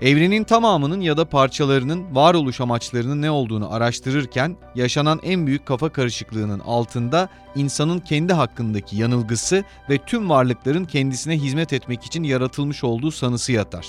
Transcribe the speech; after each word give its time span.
Evrenin 0.00 0.44
tamamının 0.44 1.00
ya 1.00 1.16
da 1.16 1.24
parçalarının 1.24 2.14
varoluş 2.14 2.60
amaçlarının 2.60 3.22
ne 3.22 3.30
olduğunu 3.30 3.72
araştırırken 3.72 4.56
yaşanan 4.74 5.20
en 5.22 5.46
büyük 5.46 5.66
kafa 5.66 5.88
karışıklığının 5.88 6.58
altında 6.60 7.28
insanın 7.54 7.98
kendi 7.98 8.32
hakkındaki 8.32 8.96
yanılgısı 8.96 9.64
ve 9.90 9.98
tüm 9.98 10.30
varlıkların 10.30 10.84
kendisine 10.84 11.36
hizmet 11.36 11.72
etmek 11.72 12.04
için 12.04 12.22
yaratılmış 12.22 12.84
olduğu 12.84 13.10
sanısı 13.10 13.52
yatar. 13.52 13.86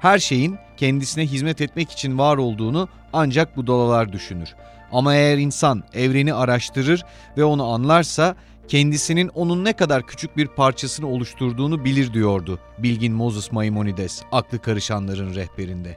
Her 0.00 0.18
şeyin 0.18 0.58
kendisine 0.76 1.26
hizmet 1.26 1.60
etmek 1.60 1.90
için 1.90 2.18
var 2.18 2.36
olduğunu 2.36 2.88
ancak 3.12 3.56
budalalar 3.56 4.12
düşünür. 4.12 4.54
Ama 4.92 5.14
eğer 5.14 5.38
insan 5.38 5.84
evreni 5.92 6.34
araştırır 6.34 7.04
ve 7.36 7.44
onu 7.44 7.72
anlarsa 7.72 8.36
kendisinin 8.68 9.28
onun 9.28 9.64
ne 9.64 9.72
kadar 9.72 10.06
küçük 10.06 10.36
bir 10.36 10.46
parçasını 10.46 11.08
oluşturduğunu 11.08 11.84
bilir 11.84 12.14
diyordu 12.14 12.58
bilgin 12.78 13.12
Moses 13.12 13.52
Maimonides 13.52 14.22
aklı 14.32 14.58
karışanların 14.58 15.34
rehberinde. 15.34 15.96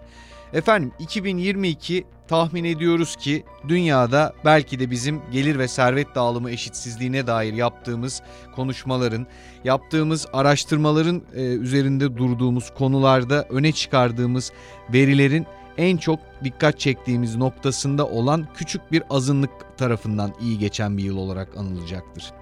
Efendim 0.53 0.91
2022 0.99 2.05
tahmin 2.27 2.63
ediyoruz 2.63 3.15
ki 3.15 3.43
dünyada 3.67 4.33
belki 4.45 4.79
de 4.79 4.91
bizim 4.91 5.21
gelir 5.31 5.59
ve 5.59 5.67
servet 5.67 6.15
dağılımı 6.15 6.51
eşitsizliğine 6.51 7.27
dair 7.27 7.53
yaptığımız 7.53 8.21
konuşmaların, 8.55 9.27
yaptığımız 9.63 10.27
araştırmaların 10.33 11.21
e, 11.35 11.41
üzerinde 11.41 12.17
durduğumuz 12.17 12.73
konularda 12.73 13.45
öne 13.49 13.71
çıkardığımız 13.71 14.51
verilerin 14.93 15.45
en 15.77 15.97
çok 15.97 16.19
dikkat 16.43 16.79
çektiğimiz 16.79 17.35
noktasında 17.35 18.07
olan 18.07 18.47
küçük 18.55 18.91
bir 18.91 19.03
azınlık 19.09 19.77
tarafından 19.77 20.33
iyi 20.41 20.59
geçen 20.59 20.97
bir 20.97 21.03
yıl 21.03 21.17
olarak 21.17 21.57
anılacaktır. 21.57 22.33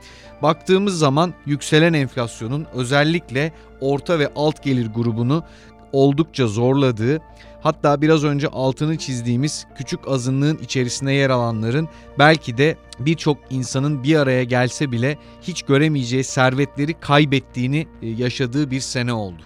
Baktığımız 0.41 0.99
zaman 0.99 1.33
yükselen 1.45 1.93
enflasyonun 1.93 2.65
özellikle 2.73 3.51
orta 3.81 4.19
ve 4.19 4.31
alt 4.35 4.63
gelir 4.63 4.87
grubunu 4.87 5.43
oldukça 5.91 6.47
zorladığı, 6.47 7.21
hatta 7.61 8.01
biraz 8.01 8.23
önce 8.23 8.47
altını 8.47 8.97
çizdiğimiz 8.97 9.67
küçük 9.77 10.07
azınlığın 10.07 10.57
içerisinde 10.57 11.11
yer 11.11 11.29
alanların 11.29 11.89
belki 12.19 12.57
de 12.57 12.77
birçok 12.99 13.37
insanın 13.49 14.03
bir 14.03 14.15
araya 14.15 14.43
gelse 14.43 14.91
bile 14.91 15.17
hiç 15.41 15.63
göremeyeceği 15.63 16.23
servetleri 16.23 16.93
kaybettiğini 16.99 17.87
e, 18.01 18.07
yaşadığı 18.07 18.71
bir 18.71 18.79
sene 18.79 19.13
oldu. 19.13 19.41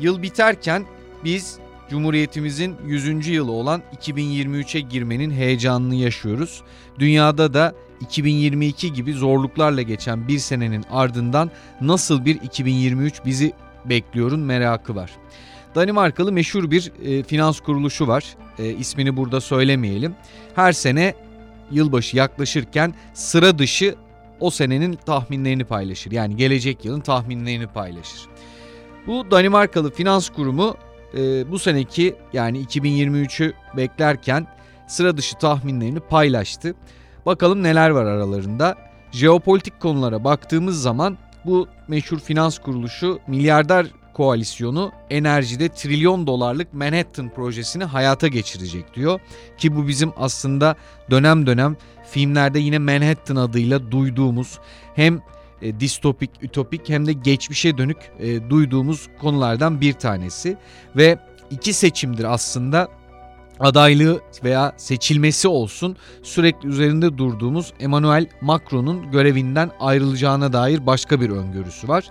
Yıl 0.00 0.22
biterken 0.22 0.86
biz 1.24 1.58
Cumhuriyetimizin 1.90 2.76
100. 2.86 3.28
yılı 3.28 3.52
olan 3.52 3.82
2023'e 4.00 4.80
girmenin 4.80 5.30
heyecanını 5.30 5.94
yaşıyoruz. 5.94 6.62
Dünyada 6.98 7.54
da 7.54 7.74
2022 8.00 8.92
gibi 8.92 9.12
zorluklarla 9.12 9.82
geçen 9.82 10.28
bir 10.28 10.38
senenin 10.38 10.84
ardından 10.90 11.50
nasıl 11.80 12.24
bir 12.24 12.34
2023 12.42 13.24
bizi 13.24 13.52
bekliyorun 13.84 14.40
merakı 14.40 14.94
var. 14.94 15.10
Danimarkalı 15.74 16.32
meşhur 16.32 16.70
bir 16.70 16.92
e, 17.04 17.22
finans 17.22 17.60
kuruluşu 17.60 18.08
var. 18.08 18.24
E, 18.58 18.68
ismini 18.68 19.16
burada 19.16 19.40
söylemeyelim. 19.40 20.14
Her 20.54 20.72
sene 20.72 21.14
yılbaşı 21.70 22.16
yaklaşırken 22.16 22.94
sıra 23.14 23.58
dışı 23.58 23.94
o 24.40 24.50
senenin 24.50 24.92
tahminlerini 25.06 25.64
paylaşır. 25.64 26.12
Yani 26.12 26.36
gelecek 26.36 26.84
yılın 26.84 27.00
tahminlerini 27.00 27.66
paylaşır. 27.66 28.20
Bu 29.06 29.30
Danimarkalı 29.30 29.90
finans 29.90 30.28
kurumu 30.28 30.76
e, 31.14 31.50
bu 31.50 31.58
seneki 31.58 32.16
yani 32.32 32.64
2023'ü 32.64 33.52
beklerken 33.76 34.46
sıra 34.86 35.16
dışı 35.16 35.38
tahminlerini 35.38 36.00
paylaştı. 36.00 36.74
Bakalım 37.26 37.62
neler 37.62 37.90
var 37.90 38.04
aralarında. 38.04 38.76
Jeopolitik 39.12 39.80
konulara 39.80 40.24
baktığımız 40.24 40.82
zaman 40.82 41.18
bu 41.44 41.68
meşhur 41.88 42.18
finans 42.18 42.58
kuruluşu 42.58 43.18
milyarder 43.26 43.86
koalisyonu 44.14 44.92
enerjide 45.10 45.68
trilyon 45.68 46.26
dolarlık 46.26 46.74
Manhattan 46.74 47.30
projesini 47.34 47.84
hayata 47.84 48.28
geçirecek 48.28 48.94
diyor. 48.94 49.20
Ki 49.58 49.76
bu 49.76 49.88
bizim 49.88 50.12
aslında 50.16 50.76
dönem 51.10 51.46
dönem 51.46 51.76
filmlerde 52.10 52.58
yine 52.58 52.78
Manhattan 52.78 53.36
adıyla 53.36 53.90
duyduğumuz 53.90 54.58
hem 54.94 55.20
e, 55.62 55.80
distopik, 55.80 56.30
ütopik 56.42 56.88
hem 56.88 57.06
de 57.06 57.12
geçmişe 57.12 57.78
dönük 57.78 57.96
e, 58.18 58.50
duyduğumuz 58.50 59.08
konulardan 59.20 59.80
bir 59.80 59.92
tanesi. 59.92 60.56
Ve 60.96 61.18
iki 61.50 61.72
seçimdir 61.72 62.24
aslında 62.24 62.88
adaylığı 63.60 64.20
veya 64.44 64.72
seçilmesi 64.76 65.48
olsun 65.48 65.96
sürekli 66.22 66.68
üzerinde 66.68 67.18
durduğumuz 67.18 67.72
Emmanuel 67.80 68.26
Macron'un 68.40 69.10
görevinden 69.10 69.70
ayrılacağına 69.80 70.52
dair 70.52 70.86
başka 70.86 71.20
bir 71.20 71.30
öngörüsü 71.30 71.88
var. 71.88 72.04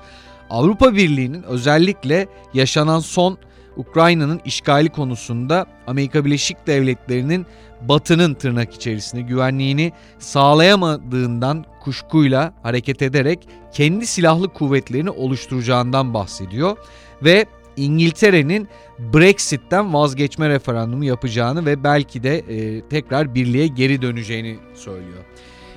Avrupa 0.50 0.94
Birliği'nin 0.94 1.44
özellikle 1.44 2.28
yaşanan 2.54 3.00
son 3.00 3.38
Ukrayna'nın 3.78 4.42
işgali 4.46 4.90
konusunda 4.90 5.66
Amerika 5.88 6.26
Birleşik 6.26 6.68
Devletleri'nin 6.68 7.46
Batı'nın 7.82 8.34
tırnak 8.34 8.74
içerisinde 8.74 9.22
güvenliğini 9.22 9.92
sağlayamadığından 10.20 11.66
kuşkuyla 11.90 12.54
hareket 12.64 13.02
ederek 13.02 13.40
kendi 13.74 14.08
silahlı 14.08 14.54
kuvvetlerini 14.54 15.10
oluşturacağından 15.10 16.14
bahsediyor 16.14 16.78
ve 17.24 17.46
İngiltere'nin 17.78 18.68
Brexit'ten 19.00 19.94
vazgeçme 19.94 20.50
referandumu 20.50 21.06
yapacağını 21.06 21.66
ve 21.66 21.84
belki 21.84 22.24
de 22.24 22.38
e, 22.38 22.82
tekrar 22.90 23.36
birliğe 23.36 23.68
geri 23.68 24.02
döneceğini 24.02 24.60
söylüyor. 24.76 25.24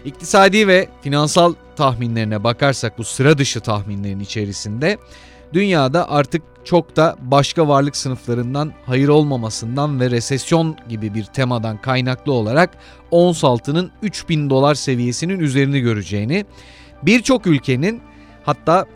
İktisadi 0.05 0.69
ve 0.69 0.89
finansal 1.03 1.55
tahminlerine 1.77 2.45
bakarsak 2.45 2.99
bu 2.99 3.05
sıra 3.05 3.39
dışı 3.39 3.61
tahminlerin 3.61 4.21
içerisinde 4.21 4.99
dünyada 5.53 6.11
artık 6.11 6.43
çok 6.65 6.97
da 6.97 7.17
başka 7.21 7.69
varlık 7.69 7.97
sınıflarından 7.97 8.73
hayır 8.87 9.09
olmamasından 9.09 10.01
ve 10.01 10.11
resesyon 10.11 10.77
gibi 10.89 11.15
bir 11.15 11.25
temadan 11.25 11.77
kaynaklı 11.77 12.33
olarak 12.33 12.71
ons 13.11 13.45
altının 13.45 13.91
3000 14.03 14.51
dolar 14.51 14.75
seviyesinin 14.75 15.39
üzerini 15.39 15.81
göreceğini, 15.81 16.45
birçok 17.03 17.47
ülkenin 17.47 18.03
hatta 18.45 18.87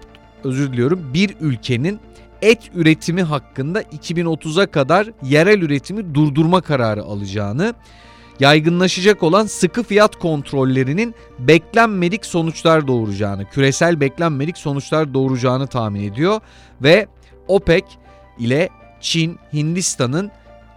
özür 0.44 0.72
diliyorum 0.72 1.10
bir 1.14 1.36
ülkenin 1.40 2.00
et 2.42 2.70
üretimi 2.74 3.22
hakkında 3.22 3.82
2030'a 3.82 4.66
kadar 4.66 5.10
yerel 5.22 5.62
üretimi 5.62 6.14
durdurma 6.14 6.60
kararı 6.60 7.02
alacağını, 7.02 7.74
yaygınlaşacak 8.40 9.22
olan 9.22 9.46
sıkı 9.46 9.82
fiyat 9.82 10.16
kontrollerinin 10.16 11.14
beklenmedik 11.38 12.26
sonuçlar 12.26 12.86
doğuracağını, 12.86 13.44
küresel 13.50 14.00
beklenmedik 14.00 14.58
sonuçlar 14.58 15.14
doğuracağını 15.14 15.66
tahmin 15.66 16.12
ediyor 16.12 16.40
ve 16.82 17.06
OPEC 17.48 17.84
ile 18.38 18.68
Çin, 19.00 19.38
Hindistan'ın 19.52 20.30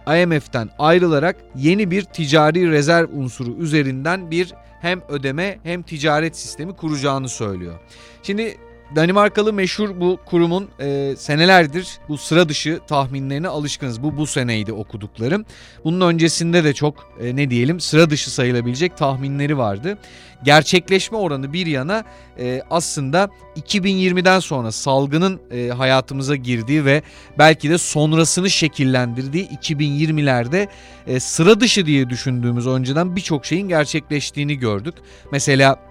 IMF'den 0.06 0.70
ayrılarak 0.78 1.36
yeni 1.56 1.90
bir 1.90 2.02
ticari 2.02 2.70
rezerv 2.70 3.08
unsuru 3.12 3.50
üzerinden 3.50 4.30
bir 4.30 4.54
hem 4.80 5.00
ödeme 5.08 5.58
hem 5.62 5.82
ticaret 5.82 6.36
sistemi 6.36 6.76
kuracağını 6.76 7.28
söylüyor. 7.28 7.74
Şimdi 8.22 8.56
Danimarkalı 8.96 9.52
meşhur 9.52 10.00
bu 10.00 10.18
kurumun 10.26 10.68
e, 10.80 11.14
senelerdir 11.16 11.88
bu 12.08 12.18
sıra 12.18 12.48
dışı 12.48 12.80
tahminlerine 12.88 13.48
alışkınız. 13.48 14.02
Bu 14.02 14.16
bu 14.16 14.26
seneydi 14.26 14.72
okuduklarım. 14.72 15.44
Bunun 15.84 16.08
öncesinde 16.08 16.64
de 16.64 16.74
çok 16.74 17.12
e, 17.22 17.36
ne 17.36 17.50
diyelim 17.50 17.80
sıra 17.80 18.10
dışı 18.10 18.30
sayılabilecek 18.30 18.96
tahminleri 18.96 19.58
vardı. 19.58 19.98
Gerçekleşme 20.44 21.18
oranı 21.18 21.52
bir 21.52 21.66
yana 21.66 22.04
e, 22.38 22.62
aslında 22.70 23.30
2020'den 23.56 24.40
sonra 24.40 24.72
salgının 24.72 25.40
e, 25.50 25.68
hayatımıza 25.68 26.36
girdiği 26.36 26.84
ve 26.84 27.02
belki 27.38 27.70
de 27.70 27.78
sonrasını 27.78 28.50
şekillendirdiği 28.50 29.48
2020'lerde 29.48 30.68
e, 31.06 31.20
sıra 31.20 31.60
dışı 31.60 31.86
diye 31.86 32.10
düşündüğümüz 32.10 32.66
önceden 32.66 33.16
birçok 33.16 33.46
şeyin 33.46 33.68
gerçekleştiğini 33.68 34.58
gördük. 34.58 34.94
Mesela 35.32 35.89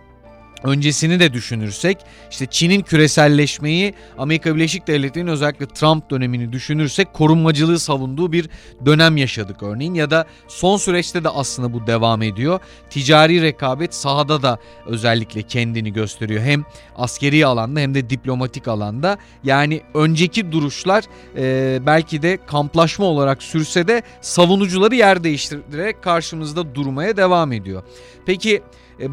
öncesini 0.64 1.20
de 1.20 1.34
düşünürsek 1.34 1.98
işte 2.32 2.46
Çin'in 2.46 2.82
küreselleşmeyi 2.82 3.94
Amerika 4.18 4.56
Birleşik 4.56 4.88
Devletleri'nin 4.88 5.32
özellikle 5.32 5.66
Trump 5.66 6.10
dönemini 6.10 6.52
düşünürsek 6.52 7.14
korunmacılığı 7.14 7.80
savunduğu 7.80 8.32
bir 8.32 8.50
dönem 8.86 9.18
yaşadık 9.18 9.64
örneğin 9.64 9.94
ya 9.94 10.12
da 10.12 10.26
son 10.48 10.78
süreçte 10.78 11.24
de 11.24 11.30
aslında 11.30 11.74
bu 11.74 11.88
devam 11.88 12.22
ediyor. 12.22 12.60
Ticari 12.90 13.42
rekabet 13.42 13.96
sahada 13.96 14.42
da 14.42 14.60
özellikle 14.86 15.42
kendini 15.42 15.94
gösteriyor 15.94 16.42
hem 16.42 16.66
askeri 16.96 17.46
alanda 17.46 17.80
hem 17.80 17.96
de 17.96 18.10
diplomatik 18.10 18.68
alanda 18.68 19.18
yani 19.44 19.82
önceki 19.94 20.52
duruşlar 20.52 21.04
e, 21.38 21.80
belki 21.86 22.22
de 22.22 22.40
kamplaşma 22.48 23.06
olarak 23.06 23.44
sürse 23.44 23.88
de 23.88 24.04
savunucuları 24.22 24.96
yer 24.96 25.24
değiştirerek 25.24 26.04
karşımızda 26.04 26.76
durmaya 26.76 27.18
devam 27.18 27.52
ediyor. 27.52 27.84
Peki 28.26 28.62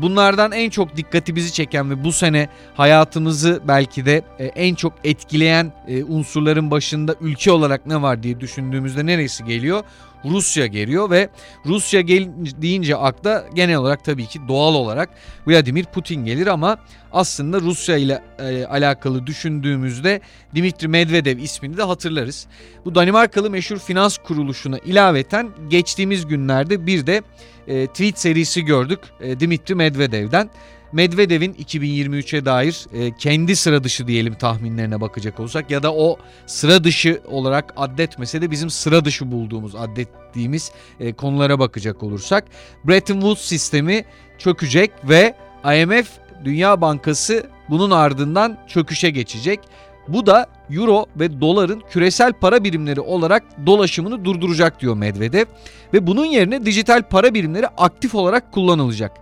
bunlardan 0.02 0.52
en 0.52 0.70
çok 0.70 0.96
dikkatimizi 0.96 1.52
çeken 1.52 1.90
ve 1.90 2.04
bu 2.04 2.12
sene 2.12 2.48
hayatımızı 2.74 3.60
belki 3.68 4.06
de 4.06 4.22
e, 4.38 4.44
en 4.44 4.74
çok 4.74 4.92
etkileyen 5.04 5.72
e, 5.88 6.04
unsurların 6.04 6.70
başında 6.70 7.14
ülke 7.20 7.50
olarak 7.52 7.86
ne 7.86 8.02
var 8.02 8.22
diye 8.22 8.40
düşündüğümüzde 8.40 9.06
neresi 9.06 9.44
geliyor? 9.44 9.84
Rusya 10.30 10.66
geliyor 10.66 11.10
ve 11.10 11.28
Rusya 11.66 12.00
gel 12.00 12.28
deyince 12.62 12.96
akla 12.96 13.44
genel 13.54 13.76
olarak 13.76 14.04
tabii 14.04 14.26
ki 14.26 14.40
doğal 14.48 14.74
olarak 14.74 15.10
Vladimir 15.46 15.84
Putin 15.84 16.24
gelir 16.24 16.46
ama 16.46 16.78
aslında 17.12 17.60
Rusya 17.60 17.96
ile 17.96 18.22
e, 18.38 18.64
alakalı 18.64 19.26
düşündüğümüzde 19.26 20.20
Dimitri 20.54 20.88
Medvedev 20.88 21.38
ismini 21.38 21.76
de 21.76 21.82
hatırlarız. 21.82 22.46
Bu 22.84 22.94
Danimarkalı 22.94 23.50
meşhur 23.50 23.78
finans 23.78 24.18
kuruluşuna 24.18 24.78
ilaveten 24.78 25.50
geçtiğimiz 25.68 26.26
günlerde 26.26 26.86
bir 26.86 27.06
de 27.06 27.22
e, 27.68 27.86
tweet 27.86 28.18
serisi 28.18 28.64
gördük 28.64 29.00
e, 29.20 29.40
Dimitri 29.40 29.74
Medvedev'den. 29.74 30.50
Medvedev'in 30.96 31.52
2023'e 31.52 32.44
dair 32.44 32.86
e, 32.92 33.16
kendi 33.16 33.56
sıra 33.56 33.84
dışı 33.84 34.06
diyelim 34.06 34.34
tahminlerine 34.34 35.00
bakacak 35.00 35.40
olsak 35.40 35.70
ya 35.70 35.82
da 35.82 35.94
o 35.94 36.18
sıra 36.46 36.84
dışı 36.84 37.20
olarak 37.26 37.74
addetmese 37.76 38.42
de 38.42 38.50
bizim 38.50 38.70
sıra 38.70 39.04
dışı 39.04 39.30
bulduğumuz 39.30 39.74
addettiğimiz 39.74 40.72
e, 41.00 41.12
konulara 41.12 41.58
bakacak 41.58 42.02
olursak 42.02 42.44
Bretton 42.84 43.14
Woods 43.14 43.40
sistemi 43.40 44.04
çökecek 44.38 44.90
ve 45.04 45.34
IMF 45.64 46.08
Dünya 46.44 46.80
Bankası 46.80 47.46
bunun 47.70 47.90
ardından 47.90 48.58
çöküşe 48.68 49.10
geçecek. 49.10 49.60
Bu 50.08 50.26
da 50.26 50.46
euro 50.70 51.06
ve 51.16 51.40
doların 51.40 51.82
küresel 51.90 52.32
para 52.32 52.64
birimleri 52.64 53.00
olarak 53.00 53.66
dolaşımını 53.66 54.24
durduracak 54.24 54.80
diyor 54.80 54.96
Medvedev 54.96 55.44
ve 55.94 56.06
bunun 56.06 56.24
yerine 56.24 56.66
dijital 56.66 57.02
para 57.02 57.34
birimleri 57.34 57.68
aktif 57.68 58.14
olarak 58.14 58.52
kullanılacak. 58.52 59.12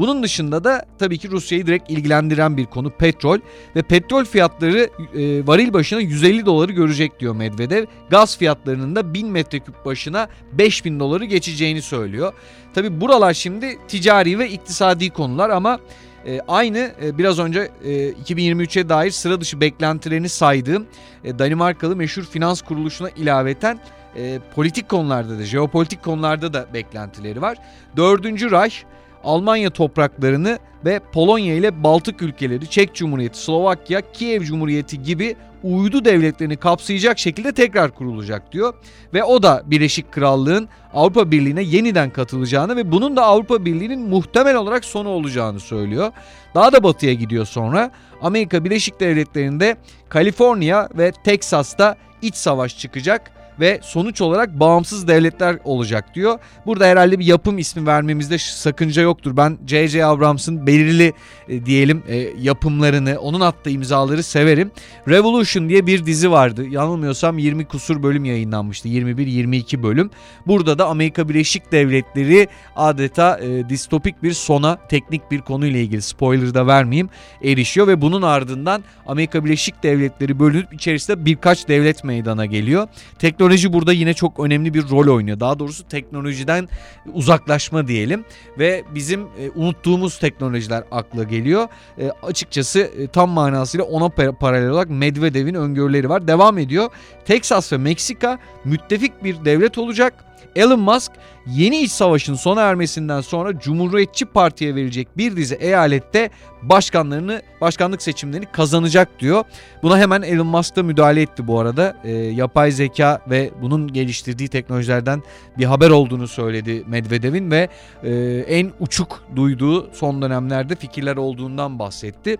Bunun 0.00 0.22
dışında 0.22 0.64
da 0.64 0.84
tabii 0.98 1.18
ki 1.18 1.30
Rusya'yı 1.30 1.66
direkt 1.66 1.90
ilgilendiren 1.90 2.56
bir 2.56 2.66
konu 2.66 2.90
petrol 2.90 3.38
ve 3.76 3.82
petrol 3.82 4.24
fiyatları 4.24 4.90
e, 5.14 5.46
varil 5.46 5.72
başına 5.72 6.00
150 6.00 6.46
doları 6.46 6.72
görecek 6.72 7.20
diyor 7.20 7.34
Medvedev. 7.36 7.84
Gaz 8.10 8.38
fiyatlarının 8.38 8.96
da 8.96 9.14
1000 9.14 9.26
metreküp 9.26 9.84
başına 9.84 10.28
5000 10.52 11.00
doları 11.00 11.24
geçeceğini 11.24 11.82
söylüyor. 11.82 12.32
Tabii 12.74 13.00
buralar 13.00 13.34
şimdi 13.34 13.78
ticari 13.88 14.38
ve 14.38 14.50
iktisadi 14.50 15.10
konular 15.10 15.50
ama 15.50 15.78
e, 16.26 16.40
aynı 16.48 16.90
e, 17.02 17.18
biraz 17.18 17.38
önce 17.38 17.70
e, 17.84 18.10
2023'e 18.10 18.88
dair 18.88 19.10
sıra 19.10 19.40
dışı 19.40 19.60
beklentilerini 19.60 20.28
saydığım 20.28 20.86
e, 21.24 21.38
Danimarkalı 21.38 21.96
meşhur 21.96 22.22
finans 22.22 22.62
kuruluşuna 22.62 23.10
ilaveten 23.10 23.80
e, 24.16 24.38
politik 24.54 24.88
konularda 24.88 25.38
da 25.38 25.42
jeopolitik 25.42 26.02
konularda 26.02 26.52
da 26.52 26.66
beklentileri 26.74 27.42
var. 27.42 27.58
Dördüncü 27.96 28.50
Reich 28.50 28.76
Almanya 29.24 29.70
topraklarını 29.70 30.58
ve 30.84 31.00
Polonya 31.12 31.54
ile 31.54 31.82
Baltık 31.82 32.22
ülkeleri, 32.22 32.70
Çek 32.70 32.94
Cumhuriyeti, 32.94 33.38
Slovakya, 33.38 34.12
Kiev 34.12 34.42
Cumhuriyeti 34.42 35.02
gibi 35.02 35.36
uydu 35.62 36.04
devletlerini 36.04 36.56
kapsayacak 36.56 37.18
şekilde 37.18 37.52
tekrar 37.52 37.90
kurulacak 37.90 38.52
diyor. 38.52 38.74
Ve 39.14 39.24
o 39.24 39.42
da 39.42 39.62
Birleşik 39.66 40.12
Krallığın 40.12 40.68
Avrupa 40.94 41.30
Birliği'ne 41.30 41.62
yeniden 41.62 42.10
katılacağını 42.10 42.76
ve 42.76 42.92
bunun 42.92 43.16
da 43.16 43.24
Avrupa 43.24 43.64
Birliği'nin 43.64 44.08
muhtemel 44.08 44.56
olarak 44.56 44.84
sonu 44.84 45.08
olacağını 45.08 45.60
söylüyor. 45.60 46.12
Daha 46.54 46.72
da 46.72 46.82
batıya 46.82 47.12
gidiyor 47.14 47.46
sonra. 47.46 47.90
Amerika 48.22 48.64
Birleşik 48.64 49.00
Devletleri'nde 49.00 49.76
Kaliforniya 50.08 50.88
ve 50.98 51.12
Teksas'ta 51.12 51.96
iç 52.22 52.34
savaş 52.34 52.78
çıkacak 52.78 53.30
ve 53.60 53.80
sonuç 53.82 54.20
olarak 54.20 54.60
bağımsız 54.60 55.08
devletler 55.08 55.58
olacak 55.64 56.14
diyor. 56.14 56.38
Burada 56.66 56.86
herhalde 56.86 57.18
bir 57.18 57.24
yapım 57.24 57.58
ismi 57.58 57.86
vermemizde 57.86 58.38
sakınca 58.38 59.02
yoktur. 59.02 59.36
Ben 59.36 59.58
J.J. 59.66 60.04
Abrams'ın 60.04 60.66
belirli 60.66 61.12
e, 61.48 61.66
diyelim 61.66 62.02
e, 62.08 62.16
yapımlarını, 62.40 63.18
onun 63.20 63.40
attığı 63.40 63.70
imzaları 63.70 64.22
severim. 64.22 64.70
Revolution 65.08 65.68
diye 65.68 65.86
bir 65.86 66.06
dizi 66.06 66.30
vardı. 66.30 66.66
Yanılmıyorsam 66.68 67.38
20 67.38 67.64
kusur 67.64 68.02
bölüm 68.02 68.24
yayınlanmıştı. 68.24 68.88
21-22 68.88 69.82
bölüm. 69.82 70.10
Burada 70.46 70.78
da 70.78 70.86
Amerika 70.86 71.28
Birleşik 71.28 71.72
Devletleri 71.72 72.48
adeta 72.76 73.38
e, 73.38 73.68
distopik 73.68 74.22
bir 74.22 74.32
sona, 74.32 74.78
teknik 74.88 75.30
bir 75.30 75.40
konuyla 75.40 75.80
ilgili 75.80 76.02
spoiler 76.02 76.54
da 76.54 76.66
vermeyeyim, 76.66 77.08
erişiyor 77.44 77.86
ve 77.86 78.00
bunun 78.00 78.22
ardından 78.22 78.84
Amerika 79.06 79.44
Birleşik 79.44 79.82
Devletleri 79.82 80.38
bölünüp 80.38 80.74
içerisinde 80.74 81.24
birkaç 81.24 81.68
devlet 81.68 82.04
meydana 82.04 82.46
geliyor. 82.46 82.88
Teknoloji 83.18 83.49
teknoloji 83.50 83.72
burada 83.72 83.92
yine 83.92 84.14
çok 84.14 84.40
önemli 84.40 84.74
bir 84.74 84.90
rol 84.90 85.14
oynuyor. 85.14 85.40
Daha 85.40 85.58
doğrusu 85.58 85.88
teknolojiden 85.88 86.68
uzaklaşma 87.12 87.88
diyelim 87.88 88.24
ve 88.58 88.84
bizim 88.94 89.20
e, 89.20 89.50
unuttuğumuz 89.54 90.18
teknolojiler 90.18 90.84
akla 90.90 91.24
geliyor. 91.24 91.68
E, 91.98 92.10
açıkçası 92.22 92.80
e, 92.80 93.06
tam 93.06 93.30
manasıyla 93.30 93.84
ona 93.84 94.08
paralel 94.32 94.68
olarak 94.68 94.90
Medvedev'in 94.90 95.54
öngörüleri 95.54 96.08
var. 96.08 96.28
Devam 96.28 96.58
ediyor. 96.58 96.90
Texas 97.24 97.72
ve 97.72 97.76
Meksika 97.76 98.38
müttefik 98.64 99.24
bir 99.24 99.44
devlet 99.44 99.78
olacak 99.78 100.14
Elon 100.56 100.80
Musk 100.80 101.12
yeni 101.46 101.78
iç 101.78 101.90
savaşın 101.90 102.34
sona 102.34 102.60
ermesinden 102.60 103.20
sonra 103.20 103.58
Cumhuriyetçi 103.58 104.24
Parti'ye 104.24 104.74
verecek 104.74 105.08
bir 105.16 105.36
dizi 105.36 105.54
eyalette 105.54 106.30
başkanlarını 106.62 107.42
başkanlık 107.60 108.02
seçimlerini 108.02 108.46
kazanacak 108.46 109.20
diyor. 109.20 109.44
Buna 109.82 109.98
hemen 109.98 110.22
Elon 110.22 110.46
Musk 110.46 110.76
da 110.76 110.82
müdahale 110.82 111.22
etti 111.22 111.46
bu 111.46 111.60
arada. 111.60 111.96
E, 112.04 112.10
yapay 112.12 112.70
zeka 112.70 113.20
ve 113.30 113.50
bunun 113.62 113.92
geliştirdiği 113.92 114.48
teknolojilerden 114.48 115.22
bir 115.58 115.64
haber 115.64 115.90
olduğunu 115.90 116.28
söyledi 116.28 116.84
Medvedev'in 116.86 117.50
ve 117.50 117.68
e, 118.02 118.10
en 118.48 118.70
uçuk 118.80 119.24
duyduğu 119.36 119.94
son 119.94 120.22
dönemlerde 120.22 120.74
fikirler 120.74 121.16
olduğundan 121.16 121.78
bahsetti. 121.78 122.36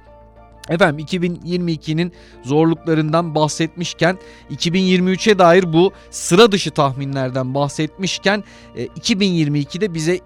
Efendim 0.70 1.06
2022'nin 1.06 2.12
zorluklarından 2.43 3.34
bahsetmişken 3.34 4.19
2023'e 4.50 5.38
dair 5.38 5.72
bu 5.72 5.93
sıra 6.11 6.52
dışı 6.52 6.70
tahminlerden 6.70 7.55
bahsetmişken 7.55 8.44
2022'de 8.76 9.87
e, 9.87 9.94
bize 9.94 10.14
e, 10.14 10.20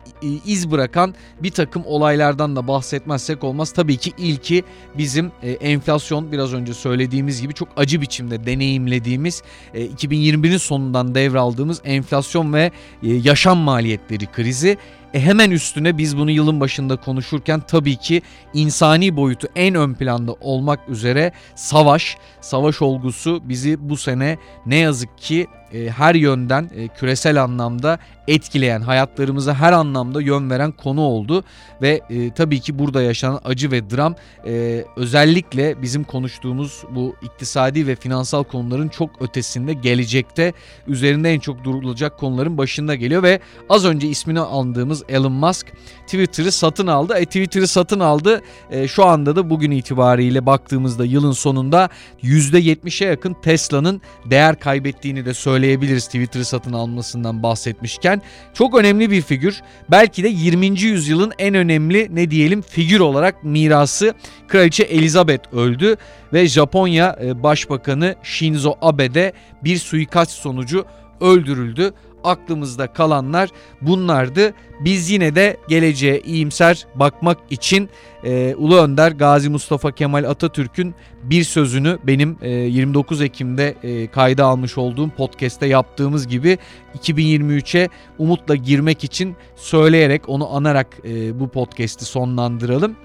iz 0.47 0.71
bırakan 0.71 1.15
bir 1.43 1.51
takım 1.51 1.83
olaylardan 1.87 2.57
da 2.57 2.69
bahsetmezsek 2.69 3.45
olmaz. 3.45 3.73
Tabii 3.73 3.97
ki 3.97 4.13
ilki 4.19 4.65
bizim 4.99 5.33
e, 5.43 5.51
enflasyon 5.51 6.33
biraz 6.33 6.55
önce 6.55 6.75
söylediğimiz 6.75 7.43
gibi 7.43 7.55
çok 7.55 7.69
acı 7.77 8.01
biçimde 8.01 8.47
deneyimlediğimiz 8.47 9.43
2021'in 9.75 10.57
sonundan 10.57 11.15
devraldığımız 11.15 11.81
enflasyon 11.85 12.53
ve 12.53 12.71
yaşam 13.03 13.59
maliyetleri 13.59 14.27
krizi. 14.27 14.79
E 15.15 15.21
hemen 15.21 15.51
üstüne 15.51 15.99
biz 15.99 16.19
bunu 16.19 16.31
yılın 16.31 16.61
başında 16.61 16.97
konuşurken 16.97 17.61
tabii 17.61 17.97
ki 17.97 18.23
insani 18.55 19.17
boyutu 19.17 19.49
en 19.57 19.75
ön 19.75 19.95
planda 19.95 20.33
olmak 20.33 20.89
üzere 20.89 21.33
savaş, 21.55 22.17
savaş 22.41 22.83
olgusu 22.83 23.41
bizi 23.45 23.89
bu 23.89 23.97
sene 23.97 24.39
ne 24.67 24.77
yazık 24.77 25.19
ki 25.19 25.47
e, 25.75 25.91
her 25.91 26.15
yönden 26.15 26.71
e, 26.77 26.89
küresel 26.89 27.43
anlamda 27.43 27.99
etkileyen, 28.29 28.81
hayatlarımıza 28.81 29.55
her 29.55 29.73
anlamda 29.73 30.21
yön 30.21 30.51
veren 30.51 30.73
konu 30.73 31.01
oldu 31.01 31.45
ve 31.83 32.01
e, 32.11 32.35
tabii 32.35 32.61
ki 32.61 32.79
burada 32.79 33.03
yaşanan 33.03 33.41
acı 33.45 33.71
ve 33.71 33.91
dram 33.91 34.15
e, 34.47 34.85
özellikle 34.97 35.83
bizim 35.83 36.05
konuştuğumuz 36.05 36.85
bu 36.91 37.17
iktisadi 37.23 37.87
ve 37.87 37.97
finansal 37.97 38.45
konuların 38.45 38.89
çok 38.89 39.23
ötesinde 39.23 39.73
gelecekte 39.73 40.53
üzerinde 40.87 41.33
en 41.33 41.41
çok 41.41 41.65
durulacak 41.65 42.19
konuların 42.19 42.59
başında 42.59 42.95
geliyor 42.95 43.23
ve 43.23 43.41
az 43.69 43.85
önce 43.85 44.09
ismini 44.09 44.41
andığımız 44.41 45.03
Elon 45.09 45.33
Musk 45.33 45.67
Twitter'ı 46.07 46.53
satın 46.53 46.87
aldı. 46.87 47.15
E, 47.15 47.25
Twitter'ı 47.25 47.69
satın 47.69 48.01
aldı. 48.01 48.43
E, 48.71 48.89
şu 48.89 49.05
anda 49.05 49.37
da 49.37 49.51
bugün 49.51 49.71
itibariyle 49.71 50.47
baktığımızda 50.47 51.05
yılın 51.05 51.33
sonunda 51.33 51.89
%70'e 52.23 53.09
yakın 53.09 53.37
Tesla'nın 53.43 54.01
değer 54.31 54.59
kaybettiğini 54.59 55.25
de 55.25 55.35
söyledi 55.35 55.64
söyleyebiliriz 55.65 56.07
Twitter'ı 56.07 56.45
satın 56.45 56.73
almasından 56.73 57.43
bahsetmişken. 57.43 58.23
Çok 58.55 58.79
önemli 58.79 59.11
bir 59.11 59.23
figür. 59.23 59.63
Belki 59.91 60.25
de 60.25 60.29
20. 60.29 60.67
yüzyılın 60.67 61.33
en 61.39 61.55
önemli 61.55 62.09
ne 62.11 62.31
diyelim 62.31 62.63
figür 62.63 63.01
olarak 63.01 63.45
mirası 63.45 64.15
Kraliçe 64.49 64.83
Elizabeth 64.83 65.55
öldü 65.55 65.97
ve 66.33 66.47
Japonya 66.47 67.19
e, 67.23 67.43
Başbakanı 67.43 68.15
Shinzo 68.23 68.75
Abe 68.83 69.15
de 69.15 69.33
bir 69.65 69.79
suikast 69.79 70.31
sonucu 70.31 70.85
öldürüldü 71.21 71.93
aklımızda 72.25 72.93
kalanlar 72.93 73.51
bunlardı. 73.81 74.55
Biz 74.81 75.11
yine 75.11 75.35
de 75.35 75.57
geleceğe 75.69 76.21
iyimser 76.21 76.87
bakmak 76.95 77.39
için 77.51 77.89
e, 78.25 78.55
Ulu 78.55 78.79
Önder 78.79 79.13
Gazi 79.13 79.51
Mustafa 79.51 79.93
Kemal 79.93 80.25
Atatürk'ün 80.25 80.95
bir 81.23 81.45
sözünü 81.45 81.99
benim 82.05 82.37
e, 82.43 82.51
29 82.51 83.23
Ekim'de 83.23 83.75
e, 83.83 84.07
kayda 84.07 84.45
almış 84.45 84.79
olduğum 84.79 85.11
podcast'te 85.11 85.67
yaptığımız 85.67 86.29
gibi 86.29 86.59
2023'e 86.99 87.89
umutla 88.19 88.55
girmek 88.55 89.05
için 89.05 89.37
söyleyerek 89.57 90.29
onu 90.29 90.57
anarak 90.57 90.87
e, 91.05 91.41
bu 91.41 91.49
podcast'i 91.49 92.05
sonlandıralım. 92.05 92.97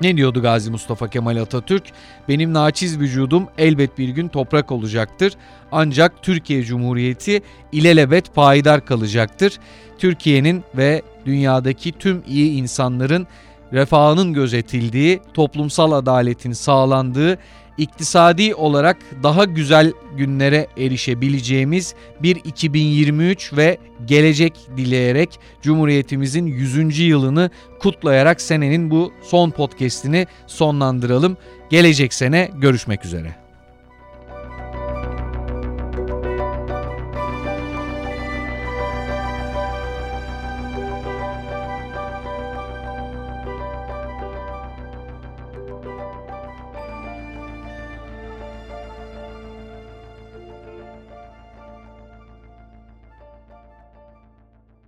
Ne 0.00 0.16
diyordu 0.16 0.42
Gazi 0.42 0.70
Mustafa 0.70 1.08
Kemal 1.08 1.36
Atatürk? 1.36 1.84
Benim 2.28 2.52
naçiz 2.52 3.00
vücudum 3.00 3.48
elbet 3.58 3.98
bir 3.98 4.08
gün 4.08 4.28
toprak 4.28 4.72
olacaktır. 4.72 5.32
Ancak 5.72 6.22
Türkiye 6.22 6.62
Cumhuriyeti 6.62 7.42
ilelebet 7.72 8.34
payidar 8.34 8.86
kalacaktır. 8.86 9.58
Türkiye'nin 9.98 10.64
ve 10.76 11.02
dünyadaki 11.26 11.92
tüm 11.92 12.22
iyi 12.26 12.50
insanların 12.50 13.26
refahının 13.72 14.32
gözetildiği, 14.32 15.20
toplumsal 15.34 15.92
adaletin 15.92 16.52
sağlandığı, 16.52 17.38
iktisadi 17.78 18.54
olarak 18.54 18.96
daha 19.22 19.44
güzel 19.44 19.92
günlere 20.16 20.66
erişebileceğimiz 20.78 21.94
bir 22.22 22.36
2023 22.36 23.52
ve 23.56 23.78
gelecek 24.04 24.52
dileyerek 24.76 25.40
Cumhuriyetimizin 25.62 26.46
100. 26.46 26.98
yılını 26.98 27.50
kutlayarak 27.80 28.40
senenin 28.40 28.90
bu 28.90 29.12
son 29.22 29.50
podcast'ini 29.50 30.26
sonlandıralım. 30.46 31.36
Gelecek 31.70 32.14
sene 32.14 32.50
görüşmek 32.54 33.04
üzere. 33.04 33.45